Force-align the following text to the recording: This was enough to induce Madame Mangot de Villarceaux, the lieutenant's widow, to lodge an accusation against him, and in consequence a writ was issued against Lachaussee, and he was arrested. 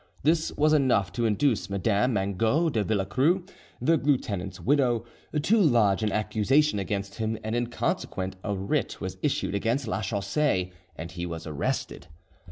This 0.23 0.51
was 0.53 0.73
enough 0.73 1.11
to 1.11 1.27
induce 1.27 1.69
Madame 1.69 2.13
Mangot 2.13 2.73
de 2.73 2.83
Villarceaux, 2.83 3.43
the 3.79 3.97
lieutenant's 3.97 4.59
widow, 4.59 5.05
to 5.39 5.61
lodge 5.61 6.01
an 6.01 6.11
accusation 6.11 6.79
against 6.79 7.19
him, 7.19 7.37
and 7.43 7.55
in 7.55 7.67
consequence 7.67 8.33
a 8.43 8.55
writ 8.55 8.99
was 8.99 9.17
issued 9.21 9.53
against 9.53 9.87
Lachaussee, 9.87 10.71
and 10.97 11.11
he 11.11 11.27
was 11.27 11.45
arrested. 11.45 12.07